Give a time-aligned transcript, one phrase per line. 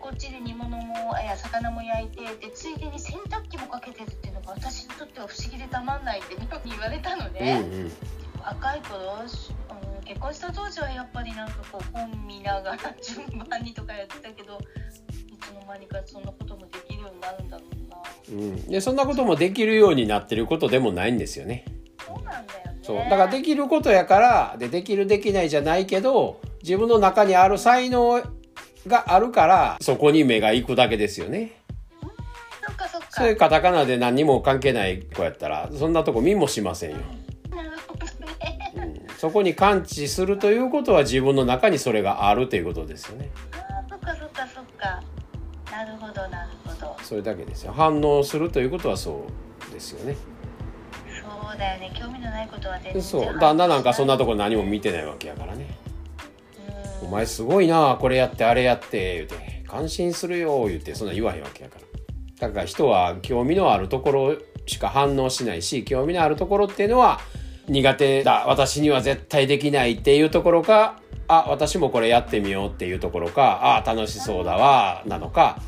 [0.00, 7.92] こっちで煮物もいや魚も焼いてでついでに洗濯機もかけてるっていうのが私にとっては不思議でたまんないって言われたので、うんうん。
[8.40, 8.98] 若い頃
[10.04, 14.58] 結婚した当時はやっぱりなんかこう本見ながら順番にとかやってたけど
[15.30, 17.96] いつの間にかそんなこともできるようになるんだろうな。
[18.30, 21.64] うん、でそんなこともできるようになってることでもないんですよね。
[22.06, 22.78] そうなんだよね。
[22.82, 22.96] そう。
[22.96, 28.22] だからできることやからでできるできないじゃないけど自分の中にある才能
[28.88, 31.52] があるからそこに目が行くだけですよね。
[32.66, 36.96] そっかそっかそういうカタカナで何にも関係ない子やったらそんなとこ見もしませんよ。
[37.50, 43.30] なるほどねうん、そこに感知するということは自分の中にそれがあるということですよね。
[43.52, 45.02] あーそっかそっかそっか
[45.70, 47.72] なるほどなるほどそれだけですよ。
[47.72, 49.26] 反応するということはそ
[49.70, 50.16] うですよね。
[51.22, 55.66] そうだよね興味のないことは全然そう旦那なんかそんなとこ何も見てないわけやからね。
[57.02, 62.48] お前すごいなこれやってあれやって言うて感心するよ言ってそんな言わへんわけやから。
[62.48, 67.20] だから人は興味のあるところしか反応しないし興味のあるところっていうのは
[67.68, 68.44] 苦手だ。
[68.46, 75.60] 私には絶対できないっていうところかあ私もこれやってみようっていうところかあ楽しそうだわなのか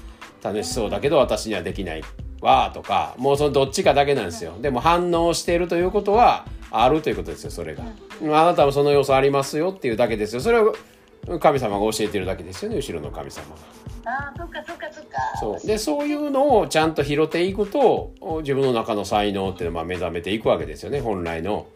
[0.43, 2.03] 楽しそうだけど私にはできない
[2.41, 4.55] わとかもうそのどっちかだけなんですよ。
[4.61, 7.85] でも反応しているということはあるということですよそれが。
[8.23, 10.41] あなたもその要素ありますよっていうだけですよ。
[10.41, 10.75] それを
[11.41, 12.77] 神様が教えてるだけですよね。
[12.77, 14.13] 後ろの神様が。
[14.13, 15.19] あーそっかそっかそっか。
[15.39, 15.67] そう。
[15.67, 21.01] でそういうのをちゃんと拾っていくと自分の中の才能っていうのは目覚めていくわけですよね。
[21.01, 21.67] 本来の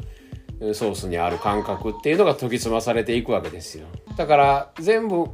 [0.73, 3.87] ソースにある感覚っていうのが研ぎ澄まされていくわけですよ。
[4.17, 5.27] だから全部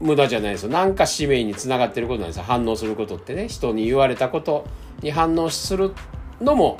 [0.00, 0.70] 無駄じゃないですよ。
[0.70, 2.44] なんか使命につながってることなんですよ。
[2.44, 3.48] 反応することってね。
[3.48, 4.64] 人に言われたこと
[5.02, 5.92] に反応する
[6.40, 6.78] のも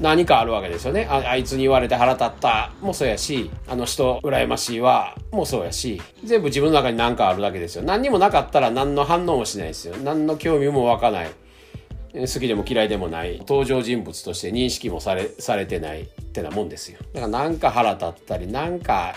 [0.00, 1.06] 何かあるわけですよね。
[1.10, 2.72] あいつに言われて腹立った。
[2.80, 5.14] もそうやしあの人羨ましいわ。
[5.30, 6.00] もそうやし。
[6.24, 7.82] 全部自分の中に何かあるだけですよ。
[7.82, 9.96] 何にもなかったら何の反応もしないですよ。
[9.98, 11.30] 何の興味も湧かない。
[12.12, 13.38] 好きでも嫌いでもない。
[13.40, 16.98] 登場人物として認識もされされてないってなもんですよ。
[17.12, 19.14] だからなんか腹立ったりなんか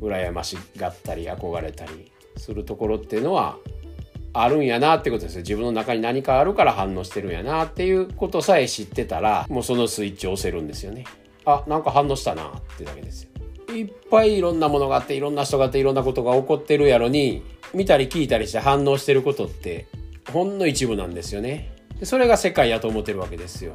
[0.00, 3.58] 羨ましがったり憧れたりするところっていうのは
[4.32, 5.40] あるんやなってことですよ。
[5.42, 11.04] 自分の中に何かあるから反応してるんやなっていうことさえ知ってたらもうそのスイッチを押せるんですよね。
[11.44, 13.30] あなんか反応したなってだけですよ。
[13.74, 17.42] いっぱいいろんなものがあっていろんな人があっていろんなことが起こってるやろに
[17.72, 19.86] 見たり聞いたりして反応してることって
[20.32, 21.72] ほんの一部なんですよね。
[22.02, 23.74] それが世界やと思ってるわけですよ。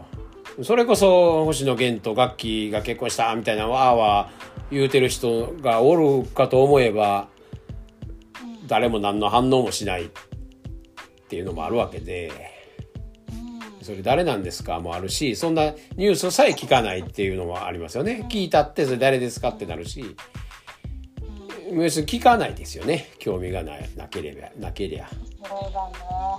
[0.64, 7.28] それこそ星野源と楽器が結婚したみたいなわーわー言うてる人がおるかと思えば
[8.68, 10.10] 誰も何の反応もしない。
[11.26, 12.32] っていうのもあるわけで。
[13.82, 14.80] それ誰なんですか？
[14.80, 15.66] もあるしそんな
[15.96, 18.26] ニュースさえ聞かないっていうのもありますよね。
[18.32, 20.16] 聞いたってそれ誰ですかってなるし。
[21.72, 23.12] 要するに聞かないですよね。
[23.20, 25.08] 興味がななければなけりゃ。
[25.08, 25.94] そうだね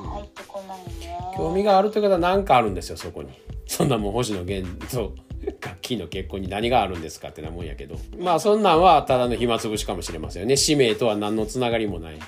[0.08, 1.18] 入ってこないね。
[1.36, 3.30] 興味があるということは何かあるんですよそこに。
[3.66, 5.14] そんなもん星野源と
[5.60, 7.96] 楽器の結婚に何があるんですかってなもんやけど。
[8.18, 10.56] まあそんなんはただの暇つぶしかもしれませんよね。
[10.56, 12.18] 使命とは何のつながりもない、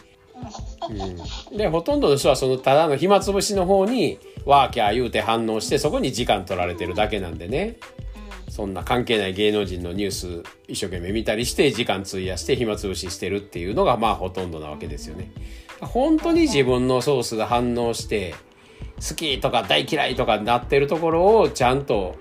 [0.90, 7.76] うん、でほとんどの人はそのただの暇つぶしの方にワーキャー言うて反応してそこに時間取られてるだけなんでね
[8.48, 15.30] そんな関係ない芸能人のニュース一生懸命見たりして時間費やして暇つぶししてるっていうのがまあほとんどなわけですよね。
[15.80, 18.34] 本当に自分のソースが反応して
[18.96, 22.16] 好きとか大嫌いとかなってるところをちゃんと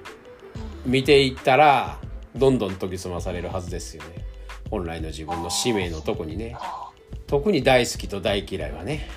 [0.85, 1.97] 見ていったら
[2.35, 4.25] どんどん研ぎ澄まされるはずですよね。
[4.69, 6.55] 本来の自分の使命のとこにね。
[7.27, 9.07] 特に大好きと大嫌いはね。